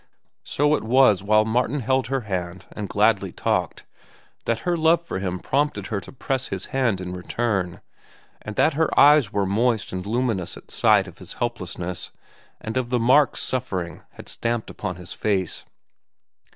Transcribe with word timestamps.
So 0.43 0.73
it 0.73 0.83
was 0.83 1.21
while 1.21 1.45
Martin 1.45 1.81
held 1.81 2.07
her 2.07 2.21
hand 2.21 2.65
and 2.71 2.89
gladly 2.89 3.31
talked, 3.31 3.85
that 4.45 4.61
her 4.61 4.75
love 4.75 5.03
for 5.05 5.19
him 5.19 5.37
prompted 5.39 5.85
her 5.93 6.01
to 6.01 6.11
press 6.11 6.47
his 6.47 6.65
hand 6.73 6.99
in 6.99 7.13
return, 7.13 7.81
and 8.41 8.55
that 8.55 8.73
her 8.73 8.89
eyes 8.99 9.31
were 9.31 9.45
moist 9.45 9.93
and 9.93 10.03
luminous 10.03 10.57
at 10.57 10.71
sight 10.71 11.07
of 11.07 11.19
his 11.19 11.33
helplessness 11.33 12.09
and 12.59 12.77
of 12.77 12.89
the 12.89 12.99
marks 12.99 13.43
suffering 13.43 14.01
had 14.13 14.27
stamped 14.27 14.71
upon 14.71 14.95
his 14.95 15.13
face. 15.13 15.65